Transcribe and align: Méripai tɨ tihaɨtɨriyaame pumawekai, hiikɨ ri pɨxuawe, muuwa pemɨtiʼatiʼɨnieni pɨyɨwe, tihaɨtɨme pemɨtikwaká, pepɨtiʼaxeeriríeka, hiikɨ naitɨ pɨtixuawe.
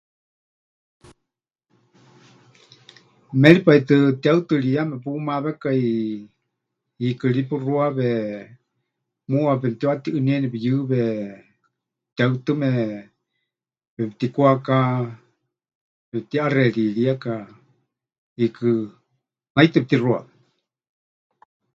Méripai 3.41 3.79
tɨ 3.87 3.95
tihaɨtɨriyaame 4.21 4.95
pumawekai, 5.03 5.81
hiikɨ 6.99 7.27
ri 7.35 7.41
pɨxuawe, 7.49 8.07
muuwa 9.29 9.53
pemɨtiʼatiʼɨnieni 9.61 10.47
pɨyɨwe, 10.53 11.01
tihaɨtɨme 12.15 12.67
pemɨtikwaká, 13.95 14.77
pepɨtiʼaxeeriríeka, 16.09 17.33
hiikɨ 18.37 18.69
naitɨ 19.55 19.79
pɨtixuawe. 19.81 20.29